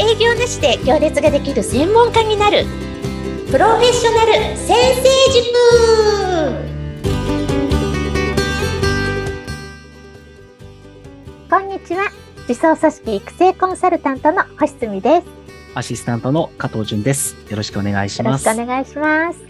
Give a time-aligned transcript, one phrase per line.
[0.00, 2.64] 営業なしで行列ができる専門家になる。
[3.50, 5.44] プロフェッショナル先生塾。
[11.50, 12.12] こんにちは。
[12.48, 15.26] 自走組織育成コンサルタントの星澄です。
[15.74, 17.34] アシスタントの加藤純です。
[17.50, 18.46] よろしくお願いします。
[18.46, 19.40] よろしくお願いします。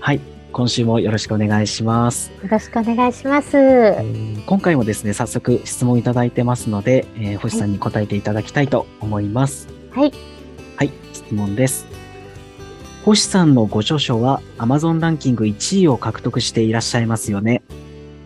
[0.00, 0.20] はい。
[0.52, 2.30] 今週もよろしくお願いします。
[2.42, 3.56] よろしくお願いします。
[3.56, 9.75] えー、今回もですね、早速質問いただいてますので、えー、星さんに答えていただきたいと思います。
[9.96, 10.12] はい。
[10.76, 11.86] はい、質問です。
[13.06, 17.62] 星さんのご著書は Amazon ランキング1位を獲得していらっしゃいますよね。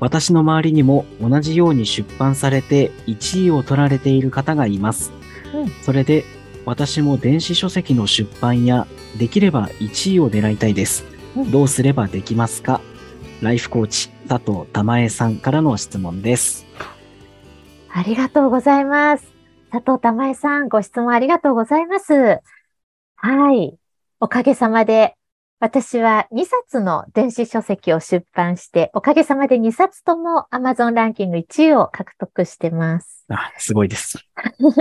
[0.01, 5.13] 私の周りにも同じように出版されて1位を取られている方がいます。
[5.55, 6.25] うん、それで
[6.65, 11.05] 私も電子書籍の出版やできれば1位を狙いたいです。
[11.53, 12.81] どうすればできますか？
[13.43, 16.67] ライフコーチ佐藤玉江さんからの質問です。
[17.89, 19.40] ありがとうございます。
[19.71, 22.41] 佐藤玉江さん、ご質問ありがとうございます。
[23.15, 23.79] はい。
[24.19, 25.15] おかげさまで、
[25.61, 33.25] 私は2冊の電子書籍を出版して、おかげさまで2冊とも Amazon ランキング1位を獲得してます。
[33.29, 34.19] あ、すごいです。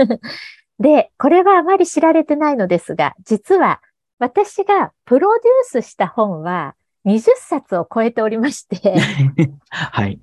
[0.80, 3.80] で、これはあまり知られてないのですが、実は
[4.18, 8.96] 私がプロデュースした本は20冊を超えておりまして、
[9.70, 10.18] はい。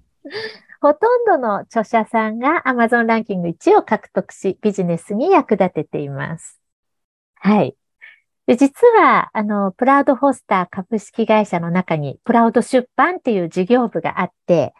[0.87, 6.61] ほとんどの著者さんが Amazon ランキング1位を獲得し、ビジネスに役立てています。
[7.35, 7.75] はい。
[8.45, 14.73] で実は、あの、プラウドホスター株式会社の中に、プラウド出版っていう事業部があって、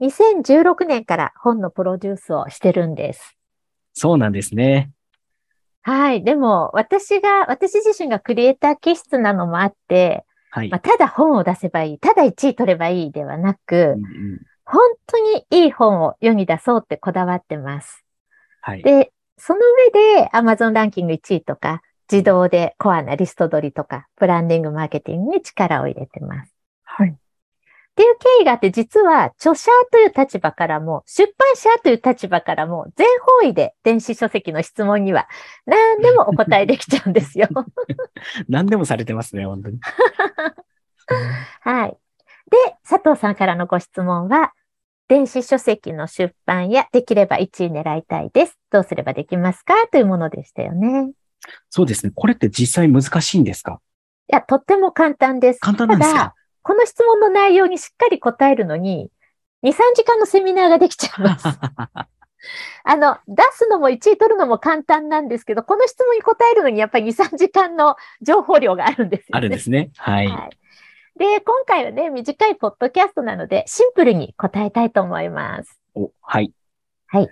[0.00, 3.36] 2016年から本のプロデュースをしてるんです。
[3.94, 4.92] そうなんですね。
[5.82, 6.22] はい。
[6.22, 10.68] でも、私が、私自身がクリエイター気質なのもあって、はい。
[10.68, 18.04] まあ、ただ本を出せばいい、ただ1位取ればいいではなく、うんうん、本当にいい本を世に出そうってこだわってます。
[18.60, 18.82] はい。
[18.82, 19.60] で、その
[19.94, 21.80] 上で Amazon ランキング1位とか、
[22.12, 26.52] 自動でコアなリスト取りとか、ブランディングマーケティングに力を入れてます。
[26.84, 27.08] はい。
[27.08, 27.14] っ
[27.94, 35.28] ていう経緯があって、実は著者という立場からも、出版社という立場からも、全方位で電子書籍の質問には
[35.64, 37.48] 何でもお答えできちゃうんですよ。
[38.48, 39.80] 何でもされてますね、本当に。
[41.62, 41.96] はい。
[42.50, 42.56] で、
[42.88, 44.52] 佐藤さんからのご質問は、
[45.08, 48.58] 電子書籍の出版やできれば1位狙いたいです。
[48.70, 49.74] どうすればできますか？
[49.90, 51.12] というものでしたよね。
[51.70, 52.12] そうですね。
[52.14, 53.80] これって実際難しいんですか？
[54.30, 55.60] いや、とっても簡単です。
[55.60, 56.34] 簡単なんですか？
[56.60, 59.08] この質問の内容にしっかり答えるのに、
[59.62, 61.48] 2、3時間のセミナーができちゃいます。
[62.84, 69.30] あの、出すのも1位取るのも簡単なんですけど、この質問に答えるのにやっぱり2、3時間の情報量があるんですよ、ね。
[69.32, 69.90] あるんですね。
[69.96, 70.28] はい。
[70.28, 70.58] はい。
[71.18, 75.80] で、今回はね、短いポッドキャストなので、シンプルに答えたいと思います。
[75.96, 76.52] お、はい。
[77.08, 77.28] はい。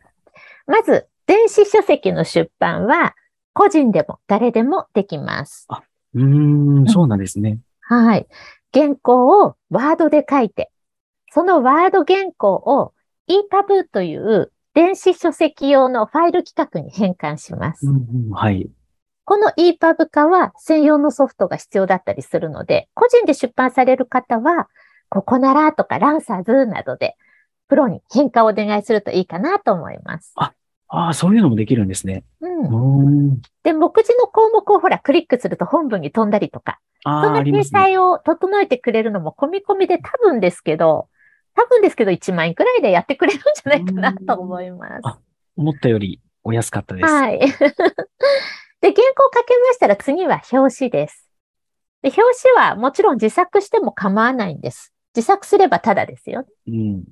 [0.66, 3.14] まず、電子書籍の出版は、
[3.52, 5.68] 個人でも誰でもできます。
[6.14, 7.60] うーん、そうなんですね。
[7.80, 8.26] はい。
[8.74, 10.72] 原稿をワードで書いて、
[11.30, 12.92] そのワード原稿を
[13.28, 17.86] EPUB という電子書籍用のファイル規格に変換します。
[17.86, 18.68] うんうん、はい。
[19.26, 24.68] この EPUB 化は専用のソフトが必要だったりするので、個人で出版される方は、
[25.08, 27.16] ここならとかランサーズなどで、
[27.68, 30.32] プロに変化をお願いするといいかなと思います。
[30.36, 30.52] あ
[30.88, 32.22] あ、そういうのもできるんですね。
[32.40, 33.30] うん。
[33.32, 33.40] ん。
[33.64, 37.64] で、目次の項目をほら、クリックすると本文に飛んだりとか、ああ、そんな掲。
[37.64, 41.08] 載を整えてくれるのも込み込みで多分ですけど、
[41.56, 45.00] 多分ですけど1万円くらいでやってくれるんじゃないかなと思います。
[45.02, 45.18] あ
[45.56, 47.06] 思ったよりお安かったです。
[47.06, 47.40] はい。
[48.86, 51.28] で、原稿書けましたら次は表紙です。
[52.02, 52.22] で、表
[52.54, 54.92] 紙はもちろん自作しても構わないんです。
[55.14, 56.46] 自作すればただですよ。
[56.68, 57.02] うん。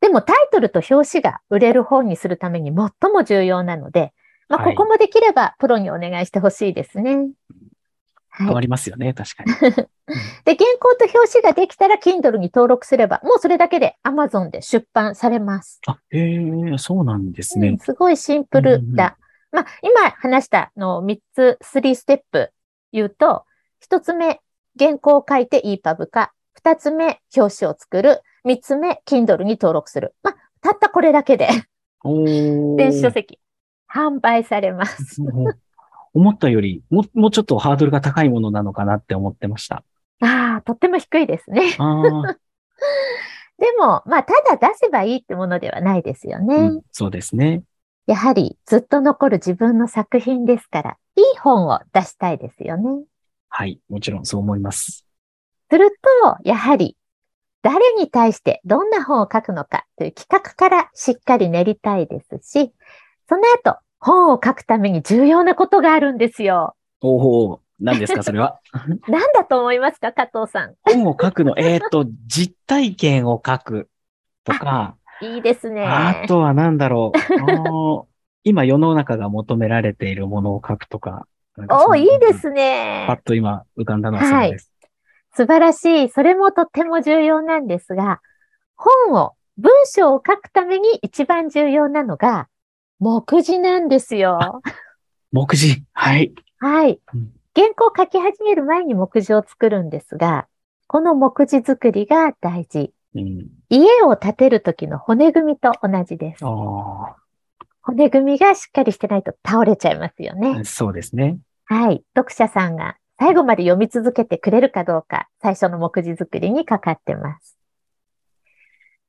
[0.00, 4.12] でもタイトルと表紙が売れる本にするために最も重要なので、
[4.48, 7.28] まあ、はいここもできればプロにお願いしてほしいですね。
[8.30, 8.46] はい。
[8.46, 9.52] 変わりますよね、確かに。
[9.62, 15.80] で、原稿と表紙ができたら Kindle に登録すれば、もうそれだけで Amazon で出版されます。
[15.86, 17.78] あ、へえ、そうなんですうんね。
[17.80, 19.16] すごいシンプルだ。
[19.52, 22.52] まあ、今話したのを3つ、3ステップ
[22.92, 23.44] 言うと、
[23.88, 24.40] 1つ目、
[24.78, 26.32] 原稿を書いて EPUB 化。
[26.62, 28.22] 2つ目、表紙を作る。
[28.44, 30.14] 3つ目、Kindle に登録する。
[30.22, 31.48] まあ、たったこれだけで
[32.76, 33.38] 電子書籍
[33.92, 35.22] 販売されます。
[35.22, 35.54] う ん
[36.12, 39.84] 思ったよりも、もうちょっとハードルが高いものなのかなって思ってました。
[40.20, 41.70] ああ、とっても低いですね。
[43.58, 46.56] でも、まあ、ただ出せばいいってものではないですよね。
[46.56, 47.62] うんそうですね。
[48.10, 53.04] やはりずっと残る自分の作品ですから、いい本を出したいですよね。
[53.48, 53.78] はい。
[53.88, 55.06] もちろんそう思います。
[55.70, 56.96] すると、やはり、
[57.62, 62.72] 誰に対してどんな本を書くのかという企画からしっかり練りたいですし、
[63.28, 66.74] その後、本を書くために重要なことがあるんですよ。
[67.00, 68.58] おお、何ですか、それは？
[69.06, 70.74] 何だと思いますか、加藤さん。
[70.82, 73.88] 本を書くの、えっ、と、実体験を書く
[74.42, 75.84] とか、いいですね。
[75.86, 77.18] あとは何だろう。
[78.42, 81.26] 今世の中が求められているものを書くとか。
[81.56, 83.20] かそおういいですパッね。
[83.24, 84.72] と今浮かんだのはそれです。
[85.34, 86.08] 素晴らしい。
[86.08, 88.20] それもとっても重要なんですが、
[88.76, 92.48] 本を、文章を書くために一番重要なのが、
[92.98, 94.62] 目次なんですよ。
[95.32, 95.84] 目次？
[95.92, 96.32] はい。
[96.58, 97.32] はいうん。
[97.54, 100.46] 原稿を書き始める前に目次を作るんですが、
[100.86, 102.92] この目次作りが大事。
[103.14, 106.44] うん、家を建てる時の骨組みと同じです。
[106.44, 107.16] あ
[107.82, 110.60] 骨組みがしっかりしてないと倒れちゃいますよね。
[110.60, 111.38] あ、そうですね。
[111.64, 112.04] はい。
[112.14, 117.58] 読者さんが最後まで読み続けてくれるかどうか、最初の目次作りにかかってます。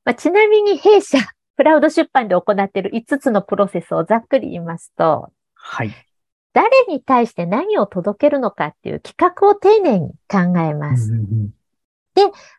[0.04, 1.18] まあ、ちなみに弊社、
[1.56, 5.90] クラウド出版で行っている5つのプロセスをざっくり言いますと、はい。
[6.54, 11.12] 誰に対して何を届けるのかっていう企画を丁寧に考えます。
[11.12, 11.50] うんうん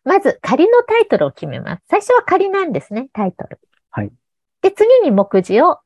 [0.04, 1.84] まず仮のタイトルを決めます。
[1.90, 3.60] 最初は仮なんですね、タイトル。
[3.92, 4.12] はい。
[4.62, 5.80] で、次に目次を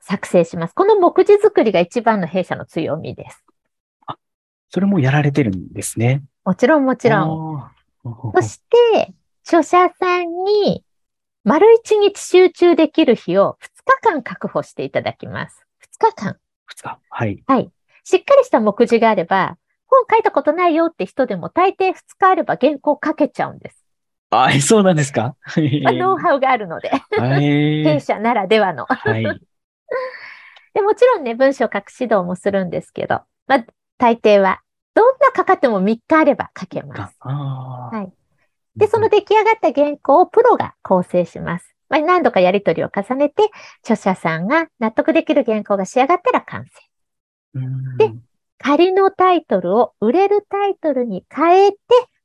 [0.00, 0.74] 作成します。
[0.74, 3.44] この目次作りが一番の弊社の強みです。
[4.70, 6.22] それもやられてるんですね。
[6.44, 7.26] もちろんもちろ
[7.56, 7.70] ん。
[8.34, 8.60] そし
[8.92, 9.14] て、
[9.44, 10.84] 著者さんに
[11.44, 15.66] 丸一日集中できる日を2日間確保していただきます。
[16.00, 16.36] 2日間。
[16.66, 16.98] 二日。
[17.08, 17.42] はい。
[17.46, 17.70] はい。
[18.02, 19.56] しっかりした目次があれば、
[19.88, 23.84] 本書いたことないよって人でも大抵2日あれば原稿書けちゃうんです。
[24.30, 25.36] あ、えそうなんですか？
[25.82, 27.84] まあ ノウハウがあるので、はい。
[27.84, 28.86] 弊社ならではの。
[28.86, 29.22] はい。
[30.74, 33.64] で、もちろんね、文章書く指導もするんですけど、まあ、
[33.98, 34.60] 大抵は、
[34.94, 37.16] どんなかかっても3日あれば書けます。
[37.20, 38.12] はい
[38.76, 41.74] で、その出来上がった原稿をプロが構成します。
[41.88, 43.48] まあ、何度かやり取りを重ねて、
[43.80, 46.70] 著者さんが納得できる原稿が仕上がったら完成。
[47.54, 48.12] うんで
[48.66, 51.78] 仮のタイトルを売れるタイトルに変えて、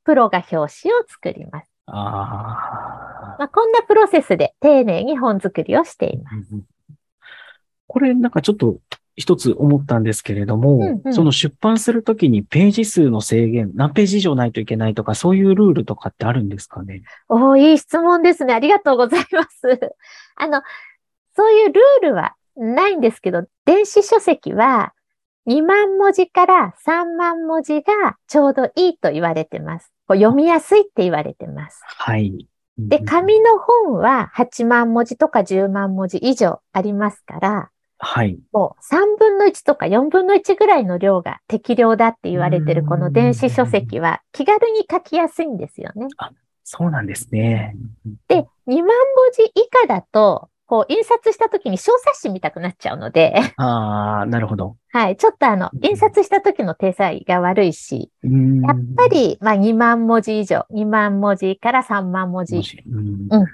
[0.03, 1.67] プロが表紙を作ります。
[1.85, 6.35] あまあ、こんなプロセスで丁寧に本作りをしています。
[6.53, 6.63] ーうん
[7.85, 8.77] これなんかちょっと
[9.17, 17.03] 一つ思ったんですけれども、うんうんその出版するときにページ数の制限、何ページ以上ないといけないとか、そういうルールとかってあるんですかね？
[17.27, 18.55] おー、いい質問ですね。
[18.55, 19.79] ありがとうございます。
[20.38, 20.63] あの、
[21.35, 24.93] そういうルールはないんですけど、電子書籍は
[25.47, 29.91] 2万文字から3万文字がちょうどいいと言われてます。
[30.07, 31.81] こう読みやすいって言われてます。
[31.83, 32.47] はい。
[32.77, 37.69] で、紙の本は8万文字とか10万文字以上ありますから、
[38.03, 38.39] はい。
[38.51, 46.07] もう3分の1とか4分の1ぐらいの量が適量だって言われてるこの電子書籍は気軽に書きやすいんですよね。
[46.63, 47.75] そうなんですね。
[48.27, 48.85] で、2万文
[49.33, 54.77] 字以下だと、こう印刷した時に小冊子見たくなっちゃうので、ああ、なるほど。
[54.94, 62.56] はい、ちょっとあの、印刷した時の手さいが悪いし、うーんやっぱり、まあ2万文字以上、2万文字から3万文字
[62.89, 63.45] うんうん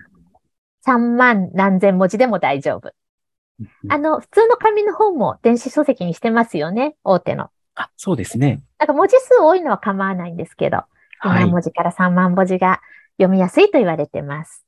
[0.85, 2.91] 3万何千文字でも大丈夫。
[3.89, 7.49] あの、普通の紙の本も電子書籍にしてますよね、大手の。
[7.73, 8.61] あ、そうですね。
[8.77, 10.83] なんか文字数多いのは構わないんですけど、
[11.23, 11.49] 2はい万。
[11.49, 12.79] 文字から3万文字が
[13.17, 14.66] 読みやすいと言われてます。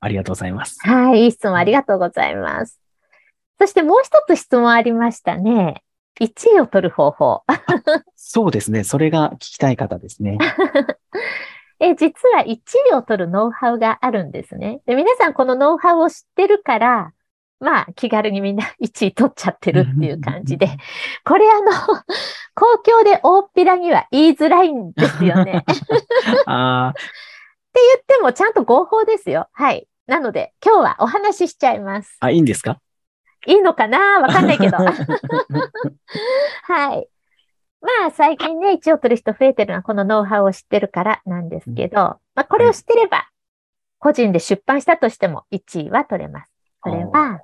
[0.00, 0.78] ありがとうございます。
[0.80, 2.80] はい、いい質問ありがとうございます。
[3.58, 5.82] そしてもう一つ質問ありましたね。
[6.20, 7.42] 1位を取る方法。
[8.16, 8.84] そうですね。
[8.84, 10.38] それが聞きたい方ですね。
[11.80, 12.58] え、実は1
[12.92, 14.80] 位を取るノウハウがあるんですね。
[14.86, 17.12] で、皆さんこのノウハウを知ってるから、
[17.58, 20.68] まあ気軽にみんな1位取っちゃってるっていう感じで、
[21.24, 21.70] これあの、
[22.54, 25.64] 公共で大っぴらには言いづらいんですよね。
[25.70, 25.74] って
[26.46, 26.94] あ
[27.74, 29.48] 言ってもちゃんと合法ですよ。
[29.52, 29.86] はい。
[30.10, 32.16] なので今日はお話ししちゃいます。
[32.18, 32.80] あ、あ、いいんですか？
[33.46, 34.20] いいのかな？
[34.20, 34.76] わかんないけど。
[36.66, 37.08] はい。
[37.80, 41.96] まあ最近ね、1位を取る人増えてるのはこのノウハウを知ってるからなんですけど、
[42.34, 43.28] まあこれを知ってれば、
[44.00, 46.52] 個人で出版したとしても1位は取れます。
[46.82, 47.40] それは、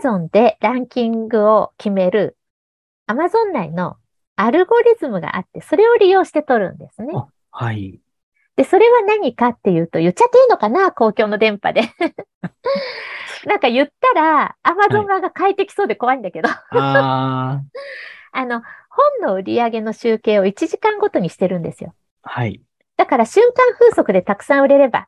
[0.00, 2.38] Amazon でランキングを決める
[3.08, 3.96] Amazon 内の
[4.36, 7.12] アルゴリズムがあって、それを利用して取るんですね。
[7.14, 8.00] あはい。
[8.56, 11.82] で、それは何かっていうと、言っちゃっていいのかな公共の電波で。
[13.44, 17.60] なんか言ったら、Amazon 側が変えてきそうで怖いんだけど、あ
[18.32, 18.62] あの、
[19.20, 21.94] 本の売り上げの集計を1時間ごとにしてるんですよ。
[22.22, 22.60] あ、はい。
[22.96, 25.06] だから瞬間風速でたくさん売れれば、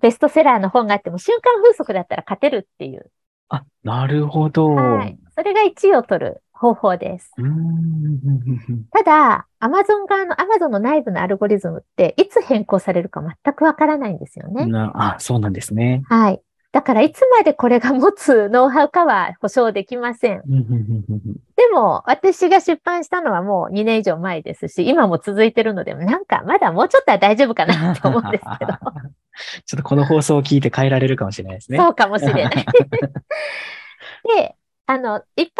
[0.00, 3.10] ベストセラーの本があっても瞬間風速だったら勝てるっていう。
[3.48, 4.74] あ、なるほど。
[4.74, 5.18] はい。
[5.34, 7.32] それが1位を取る方法です。
[7.38, 8.86] うーん。
[8.90, 14.66] ただ、Amazon 側の Amazon の内部のアルゴリズムっていつ変更されるか全くわからないんですよね。
[14.66, 16.02] なあ、そうなんですね。
[16.08, 16.40] はい。
[16.72, 20.42] だからいつまでこれが持つノウハウかは保証できません。
[20.44, 28.72] でも、私が出版したのはもう2年以上前ですし、今も続いてるので、なんかまだもうちょっとは大丈夫かなって思うんですけど。
[29.64, 31.78] ちょっとこの放送を聞いて変えられるかもしれないですね。
[31.78, 32.50] そうかもしれない。
[34.36, 34.56] で、
[34.86, 35.50] あの、いっぱいね、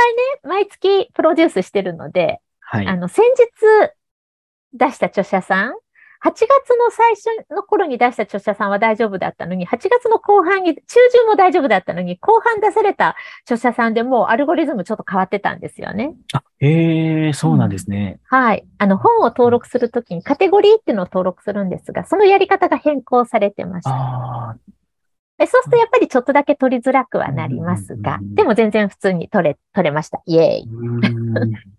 [0.45, 2.87] 毎月プロデュースしてるので、はい。
[2.87, 3.93] あの、先日
[4.73, 5.75] 出した著者さん、
[6.21, 16.15] 8月の最初の頃に出した著者さんは大丈夫だったのに、8月の後半に、中旬も大丈夫だったのに、後半出された著者さんでもうアルゴリズムちょっと変わってたんですよね。
[16.33, 18.19] あ、へえ、そうなんですね。
[18.25, 18.67] はい。
[18.79, 23.91] あの、本を登録するときにカテゴリーっていうのを登録するんですが、そのやり方が変更されてました。
[23.91, 24.57] ああ、
[25.39, 30.23] でそうするとやっぱりちょっとだけ取りづらくはなりますがでも全然普通に取れ、取れました。
[30.27, 31.77] イエーイ。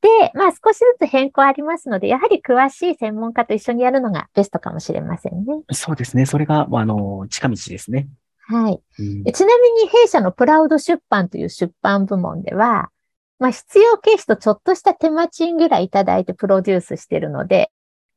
[0.00, 5.62] で、まあ少しずつ変更ありますので、やはり詳しい専門家と一緒にやるのがベストかもしれませんね。
[5.72, 6.24] そうですね。
[6.24, 8.08] それが、あの、近道ですね。
[8.46, 8.80] はい。
[8.98, 12.90] うんでちなみに弊社のプラウド出版という出版部門では、
[13.38, 17.70] まあ必要経費とちょっとした手間賃ぐらいいただいてプロデュースしてるので、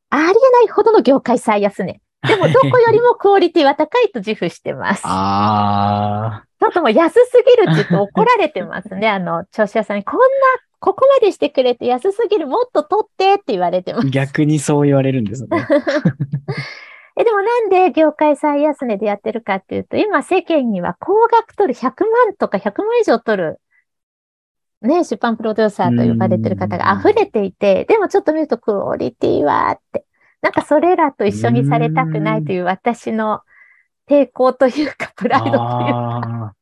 [0.10, 0.34] ありえな
[0.64, 2.00] いほどの業界最安値。
[2.28, 5.02] でもどこよりもクオリティは高いと自負してます。
[5.06, 9.10] あちょっともう安すぎるって言って怒られてますね。
[9.10, 10.26] あの、聴者さんに、こんな、
[10.80, 14.10] ここまでしてくれて安すぎる、もっと取ってって言われてまあ、す。
[14.10, 15.50] 逆にそう言われるんですね。
[17.18, 23.60] え、でもなんで業界最安値でやってるかっていうと、今世間には高額取る100万とか100万以上取る、
[24.82, 30.06] ね、出版プロデューサーと呼ばれてる方が溢れていて、でもちょっと見るとクオリティはって、
[30.42, 33.42] なんかそれらと一緒にされたくないという私の
[34.08, 36.54] 抵抗というか、プライドというか、あ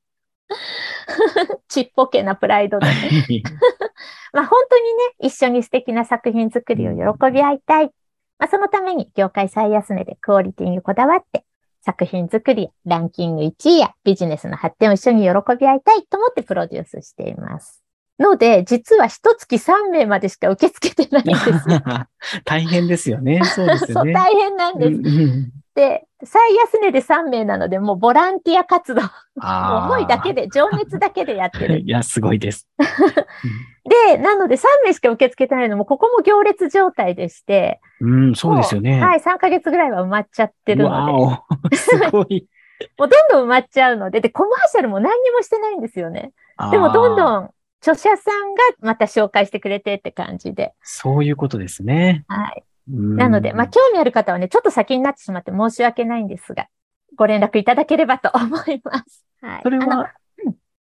[1.67, 2.93] ちっぽけなプライドでね。
[3.27, 3.43] ー
[4.33, 7.91] まあ本当にね、一緒に素敵な作品作りを喜び合いたい。
[8.37, 11.45] まあそのために業界最安値でクオリティにこだわって、
[11.81, 17.83] 作品作りやランキング1位やビジネスの発展を一緒に喜び合いたいと思ってプロデュースしています。
[18.19, 21.81] ので、実は一月3名までしか受け付けてないんですよ。
[22.45, 23.41] 大変ですよね。
[23.43, 24.13] そうですそう、よね。
[24.13, 24.91] 大変なんです。
[24.91, 29.01] うんうんで、最安値で3名なので、もうボランティア活動、
[29.41, 31.79] 思いだけで、情熱だけでやってる。
[31.85, 32.67] いや、すごいです。
[34.11, 39.01] で、なので3名しか受け付けてないのも、ここも行列状態でして、うん、そうですよね。
[39.01, 42.45] はい、3ヶ月ぐらいは埋まっちゃってるので、すごい。
[42.81, 46.33] うどんどん埋まっちゃうので、で、コマーシャルも何にもしてないんですよね。
[46.71, 47.15] でもどんん。
[47.15, 50.73] どん著者さんがまた紹介してくれてって感じで。
[50.81, 52.25] そういうことですね。
[52.27, 52.63] はい。
[52.87, 56.67] ななので、まあ、興味ある方はね、ちょっと先になってしまって申し訳ないんですが、
[57.15, 59.25] ご連絡いただければと思います。
[59.41, 59.61] はい。
[59.63, 60.11] それは、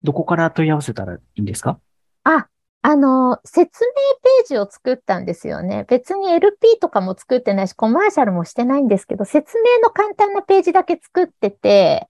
[0.03, 1.79] どこから問い合わせたらいいんですか？
[2.25, 2.49] あ、
[2.83, 5.85] あの、説明ページを作ったんですよね。
[5.89, 12.09] 別に LP とかも作ってないし、コマーシャルもしてないんですけど、説明の簡単なページだけ作ってて、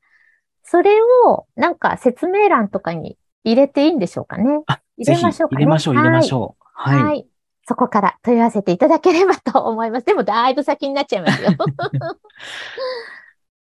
[0.62, 0.90] それ
[1.26, 3.18] をなんか説明欄とかに
[3.48, 4.44] 入れていいんでしょうかね。
[4.66, 6.64] あ、入れましょうかね入れましょう、入れましょう。
[6.74, 7.02] はい。
[7.02, 7.26] はい。
[7.66, 10.06] そこから問い合わせていただければと思います。
[10.06, 11.50] でもだいぶ先になっちゃいますよ。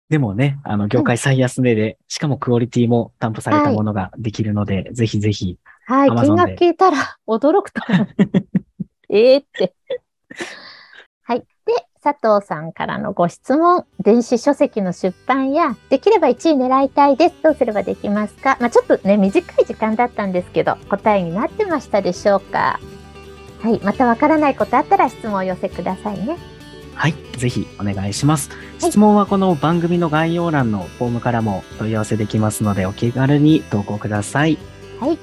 [0.09, 5.59] でもね、あの、業界最安値で、しかもクオリティも担保されたものができるので、ぜひぜひ。
[5.87, 6.09] はい。
[6.09, 8.09] 金額聞いたら驚くと思う。
[9.09, 9.75] ええって。
[12.03, 13.85] 佐藤さんからのご質問。
[14.03, 17.35] 電子書籍の出版や、できれば1位狙いたいです。
[17.43, 18.57] どうすればできますか？
[18.61, 22.81] まあちょっとね、短い時間だったんですけど、答えになってましたでしょうか？
[23.63, 23.81] はい。
[23.85, 26.39] またわからないことあったら質問をお寄せくださいね。
[26.95, 27.15] はい。
[27.37, 28.51] ぜひお願いします。
[28.79, 34.59] 質問はこの番組の概要欄のフォームからも問い合わせできますので、お気軽に投稿ください。
[34.99, 35.19] はい。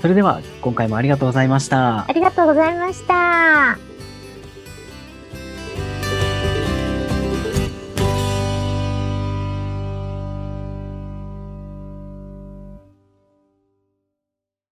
[0.00, 2.12] それでは、今回もありがとうございましたあ。
[2.12, 3.95] りがとうございました。